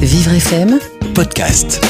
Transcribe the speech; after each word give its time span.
Vivre 0.00 0.34
FM, 0.34 0.78
podcast. 1.16 1.80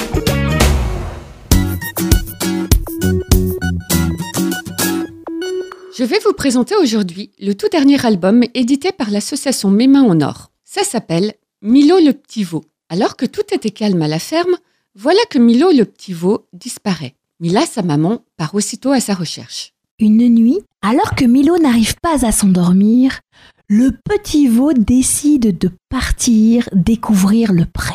Je 5.95 6.03
vais 6.03 6.19
vous 6.25 6.33
présenter 6.33 6.75
aujourd'hui 6.77 7.30
le 7.38 7.53
tout 7.53 7.69
dernier 7.69 8.03
album 8.06 8.43
édité 8.54 8.93
par 8.93 9.11
l'association 9.11 9.71
Mes 9.71 9.87
Mains 9.87 10.04
en 10.04 10.22
Or. 10.22 10.51
Ça 10.64 10.83
s'appelle 10.83 11.35
Milo 11.61 11.98
le 11.98 12.14
petit 12.14 12.43
veau. 12.43 12.64
Alors 12.88 13.19
que 13.19 13.27
tout 13.27 13.45
était 13.52 13.68
calme 13.68 14.00
à 14.00 14.09
la 14.09 14.18
ferme, 14.18 14.57
voilà 14.95 15.21
que 15.29 15.39
Milo 15.39 15.73
le 15.73 15.84
petit 15.84 16.14
veau 16.14 16.46
disparaît. 16.55 17.16
Mila, 17.39 17.66
sa 17.66 17.82
maman, 17.82 18.25
part 18.39 18.55
aussitôt 18.55 18.93
à 18.93 19.00
sa 19.00 19.12
recherche. 19.12 19.75
Une 19.98 20.27
nuit, 20.27 20.61
alors 20.83 21.15
que 21.15 21.25
Milo 21.25 21.59
n'arrive 21.59 21.95
pas 22.03 22.25
à 22.25 22.33
s'endormir, 22.33 23.21
le 23.69 23.91
petit 24.05 24.49
veau 24.49 24.73
décide 24.73 25.57
de 25.59 25.71
partir 25.89 26.69
découvrir 26.73 27.53
le 27.53 27.67
pré. 27.67 27.95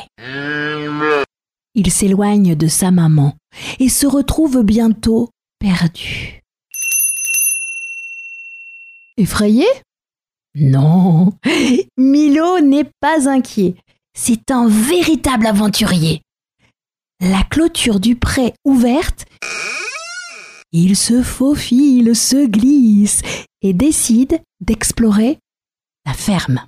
Il 1.74 1.92
s'éloigne 1.92 2.56
de 2.56 2.68
sa 2.68 2.92
maman 2.92 3.36
et 3.80 3.90
se 3.90 4.08
retrouve 4.08 4.64
bientôt 4.64 5.30
perdu. 5.60 6.42
Effrayé? 9.18 9.66
Non, 10.56 11.34
Milo 11.98 12.60
n'est 12.62 12.90
pas 13.02 13.28
inquiet. 13.30 13.76
C'est 14.18 14.52
un 14.52 14.68
véritable 14.68 15.48
aventurier. 15.48 16.22
La 17.20 17.44
clôture 17.44 18.00
du 18.00 18.16
pré 18.16 18.54
ouverte, 18.64 19.26
il 20.78 20.98
se 20.98 21.24
faufile, 21.24 22.14
se 22.16 22.46
glisse 22.46 23.22
et 23.62 23.72
décide 23.72 24.42
d'explorer 24.60 25.40
la 26.06 26.14
ferme. 26.14 26.60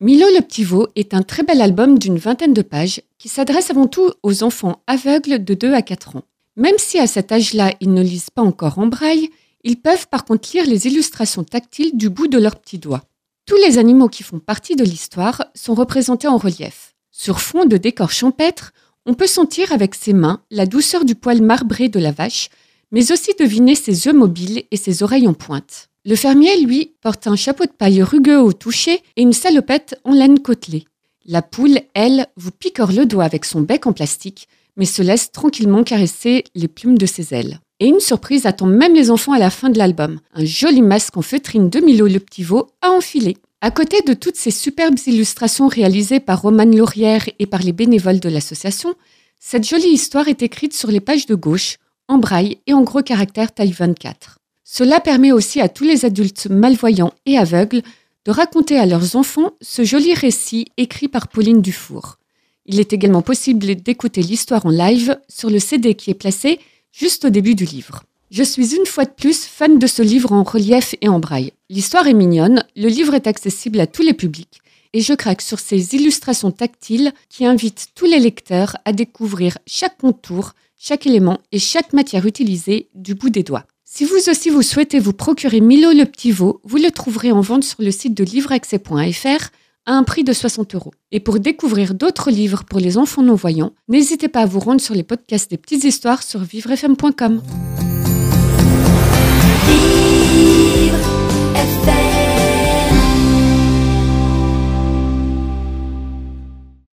Milo 0.00 0.26
le 0.36 0.42
petit 0.42 0.64
veau 0.64 0.88
est 0.96 1.14
un 1.14 1.22
très 1.22 1.44
bel 1.44 1.62
album 1.62 1.98
d'une 1.98 2.18
vingtaine 2.18 2.52
de 2.52 2.60
pages 2.60 3.00
qui 3.16 3.30
s'adresse 3.30 3.70
avant 3.70 3.86
tout 3.86 4.10
aux 4.22 4.42
enfants 4.42 4.82
aveugles 4.86 5.42
de 5.42 5.54
2 5.54 5.72
à 5.72 5.80
4 5.80 6.16
ans. 6.16 6.24
Même 6.56 6.76
si 6.76 6.98
à 6.98 7.06
cet 7.06 7.32
âge-là 7.32 7.72
ils 7.80 7.94
ne 7.94 8.02
lisent 8.02 8.28
pas 8.28 8.42
encore 8.42 8.78
en 8.78 8.86
braille, 8.86 9.30
ils 9.62 9.80
peuvent 9.80 10.08
par 10.08 10.26
contre 10.26 10.50
lire 10.52 10.66
les 10.66 10.86
illustrations 10.86 11.42
tactiles 11.42 11.96
du 11.96 12.10
bout 12.10 12.28
de 12.28 12.38
leurs 12.38 12.60
petits 12.60 12.78
doigts. 12.78 13.04
Tous 13.46 13.56
les 13.66 13.78
animaux 13.78 14.08
qui 14.08 14.24
font 14.24 14.40
partie 14.40 14.76
de 14.76 14.84
l'histoire 14.84 15.42
sont 15.54 15.74
représentés 15.74 16.28
en 16.28 16.36
relief. 16.36 16.94
Sur 17.10 17.40
fond 17.40 17.64
de 17.64 17.78
décor 17.78 18.10
champêtre, 18.10 18.72
on 19.06 19.14
peut 19.14 19.26
sentir 19.26 19.72
avec 19.72 19.94
ses 19.94 20.12
mains 20.12 20.42
la 20.50 20.66
douceur 20.66 21.06
du 21.06 21.14
poil 21.14 21.40
marbré 21.40 21.88
de 21.88 21.98
la 21.98 22.12
vache, 22.12 22.50
mais 22.94 23.10
aussi 23.10 23.32
deviner 23.38 23.74
ses 23.74 24.06
yeux 24.06 24.12
mobiles 24.12 24.62
et 24.70 24.76
ses 24.76 25.02
oreilles 25.02 25.26
en 25.26 25.34
pointe. 25.34 25.88
Le 26.04 26.14
fermier, 26.14 26.60
lui, 26.60 26.92
porte 27.02 27.26
un 27.26 27.34
chapeau 27.34 27.64
de 27.64 27.72
paille 27.72 28.02
rugueux 28.02 28.38
au 28.38 28.52
toucher 28.52 29.00
et 29.16 29.22
une 29.22 29.32
salopette 29.32 29.98
en 30.04 30.12
laine 30.12 30.38
côtelée. 30.38 30.84
La 31.26 31.42
poule, 31.42 31.80
elle, 31.94 32.26
vous 32.36 32.52
picore 32.52 32.92
le 32.92 33.04
doigt 33.04 33.24
avec 33.24 33.46
son 33.46 33.62
bec 33.62 33.86
en 33.88 33.92
plastique, 33.92 34.48
mais 34.76 34.84
se 34.84 35.02
laisse 35.02 35.32
tranquillement 35.32 35.82
caresser 35.82 36.44
les 36.54 36.68
plumes 36.68 36.96
de 36.96 37.06
ses 37.06 37.34
ailes. 37.34 37.58
Et 37.80 37.88
une 37.88 38.00
surprise 38.00 38.46
attend 38.46 38.66
même 38.66 38.94
les 38.94 39.10
enfants 39.10 39.32
à 39.32 39.38
la 39.40 39.50
fin 39.50 39.70
de 39.70 39.78
l'album. 39.78 40.20
Un 40.32 40.44
joli 40.44 40.80
masque 40.80 41.16
en 41.16 41.22
feutrine 41.22 41.70
de 41.70 41.80
Milo 41.80 42.06
le 42.06 42.20
petit 42.20 42.44
veau 42.44 42.68
à 42.80 42.90
enfiler. 42.90 43.36
À 43.60 43.72
côté 43.72 44.02
de 44.02 44.14
toutes 44.14 44.36
ces 44.36 44.52
superbes 44.52 44.98
illustrations 45.06 45.66
réalisées 45.66 46.20
par 46.20 46.42
Romane 46.42 46.76
Laurière 46.76 47.28
et 47.40 47.46
par 47.46 47.62
les 47.62 47.72
bénévoles 47.72 48.20
de 48.20 48.28
l'association, 48.28 48.94
cette 49.40 49.68
jolie 49.68 49.88
histoire 49.88 50.28
est 50.28 50.42
écrite 50.42 50.74
sur 50.74 50.92
les 50.92 51.00
pages 51.00 51.26
de 51.26 51.34
gauche, 51.34 51.78
en 52.08 52.18
braille 52.18 52.58
et 52.66 52.72
en 52.72 52.82
gros 52.82 53.02
caractères 53.02 53.52
taille 53.52 53.72
24. 53.72 54.38
Cela 54.64 55.00
permet 55.00 55.32
aussi 55.32 55.60
à 55.60 55.68
tous 55.68 55.84
les 55.84 56.04
adultes 56.04 56.46
malvoyants 56.48 57.12
et 57.26 57.38
aveugles 57.38 57.82
de 58.24 58.30
raconter 58.30 58.78
à 58.78 58.86
leurs 58.86 59.16
enfants 59.16 59.52
ce 59.60 59.84
joli 59.84 60.14
récit 60.14 60.66
écrit 60.76 61.08
par 61.08 61.28
Pauline 61.28 61.62
Dufour. 61.62 62.18
Il 62.66 62.80
est 62.80 62.92
également 62.92 63.22
possible 63.22 63.76
d'écouter 63.76 64.22
l'histoire 64.22 64.64
en 64.64 64.70
live 64.70 65.18
sur 65.28 65.50
le 65.50 65.58
CD 65.58 65.94
qui 65.94 66.10
est 66.10 66.14
placé 66.14 66.58
juste 66.92 67.26
au 67.26 67.30
début 67.30 67.54
du 67.54 67.64
livre. 67.64 68.02
Je 68.30 68.42
suis 68.42 68.74
une 68.74 68.86
fois 68.86 69.04
de 69.04 69.10
plus 69.10 69.44
fan 69.44 69.78
de 69.78 69.86
ce 69.86 70.02
livre 70.02 70.32
en 70.32 70.42
relief 70.42 70.94
et 71.02 71.08
en 71.08 71.20
braille. 71.20 71.52
L'histoire 71.68 72.06
est 72.06 72.14
mignonne, 72.14 72.64
le 72.74 72.88
livre 72.88 73.14
est 73.14 73.26
accessible 73.26 73.80
à 73.80 73.86
tous 73.86 74.02
les 74.02 74.14
publics 74.14 74.60
et 74.94 75.00
je 75.00 75.12
craque 75.12 75.42
sur 75.42 75.58
ces 75.58 75.94
illustrations 75.94 76.52
tactiles 76.52 77.12
qui 77.28 77.44
invitent 77.44 77.88
tous 77.94 78.06
les 78.06 78.20
lecteurs 78.20 78.76
à 78.84 78.92
découvrir 78.92 79.58
chaque 79.66 79.98
contour, 79.98 80.54
chaque 80.86 81.06
élément 81.06 81.38
et 81.50 81.58
chaque 81.58 81.94
matière 81.94 82.26
utilisée 82.26 82.90
du 82.94 83.14
bout 83.14 83.30
des 83.30 83.42
doigts. 83.42 83.64
Si 83.84 84.04
vous 84.04 84.28
aussi 84.28 84.50
vous 84.50 84.60
souhaitez 84.60 84.98
vous 84.98 85.14
procurer 85.14 85.60
Milo 85.60 85.92
le 85.92 86.04
petit 86.04 86.30
veau, 86.30 86.60
vous 86.64 86.76
le 86.76 86.90
trouverez 86.90 87.32
en 87.32 87.40
vente 87.40 87.64
sur 87.64 87.80
le 87.80 87.90
site 87.90 88.14
de 88.14 88.22
livreaccès.fr 88.22 89.48
à 89.86 89.92
un 89.92 90.02
prix 90.02 90.24
de 90.24 90.32
60 90.34 90.74
euros. 90.74 90.92
Et 91.10 91.20
pour 91.20 91.40
découvrir 91.40 91.94
d'autres 91.94 92.30
livres 92.30 92.64
pour 92.64 92.80
les 92.80 92.98
enfants 92.98 93.22
non-voyants, 93.22 93.72
n'hésitez 93.88 94.28
pas 94.28 94.40
à 94.40 94.46
vous 94.46 94.60
rendre 94.60 94.80
sur 94.80 94.94
les 94.94 95.04
podcasts 95.04 95.50
des 95.50 95.56
petites 95.56 95.84
histoires 95.84 96.22
sur 96.22 96.40
vivrefm.com. 96.40 97.40